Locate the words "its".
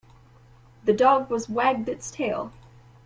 1.87-2.09